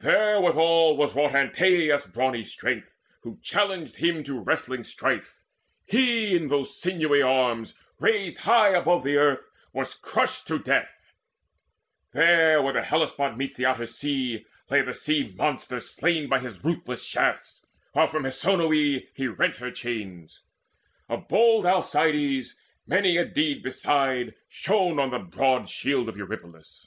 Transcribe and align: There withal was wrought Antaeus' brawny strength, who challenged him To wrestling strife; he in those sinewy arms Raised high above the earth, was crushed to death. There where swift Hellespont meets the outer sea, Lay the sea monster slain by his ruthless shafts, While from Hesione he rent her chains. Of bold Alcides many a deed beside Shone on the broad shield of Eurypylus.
There 0.00 0.40
withal 0.40 0.96
was 0.96 1.14
wrought 1.14 1.34
Antaeus' 1.34 2.06
brawny 2.06 2.42
strength, 2.42 2.96
who 3.20 3.38
challenged 3.42 3.96
him 3.96 4.24
To 4.24 4.40
wrestling 4.40 4.82
strife; 4.82 5.34
he 5.84 6.34
in 6.34 6.48
those 6.48 6.80
sinewy 6.80 7.20
arms 7.20 7.74
Raised 8.00 8.38
high 8.38 8.70
above 8.70 9.04
the 9.04 9.18
earth, 9.18 9.42
was 9.74 9.94
crushed 9.94 10.46
to 10.48 10.58
death. 10.58 11.12
There 12.14 12.62
where 12.62 12.72
swift 12.72 12.86
Hellespont 12.88 13.36
meets 13.36 13.56
the 13.58 13.66
outer 13.66 13.84
sea, 13.84 14.46
Lay 14.70 14.80
the 14.80 14.94
sea 14.94 15.34
monster 15.36 15.80
slain 15.80 16.30
by 16.30 16.38
his 16.38 16.64
ruthless 16.64 17.04
shafts, 17.04 17.60
While 17.92 18.06
from 18.08 18.22
Hesione 18.24 19.08
he 19.12 19.26
rent 19.28 19.56
her 19.56 19.70
chains. 19.70 20.44
Of 21.10 21.28
bold 21.28 21.66
Alcides 21.66 22.54
many 22.86 23.18
a 23.18 23.26
deed 23.26 23.62
beside 23.62 24.34
Shone 24.48 24.98
on 24.98 25.10
the 25.10 25.18
broad 25.18 25.68
shield 25.68 26.08
of 26.08 26.16
Eurypylus. 26.16 26.86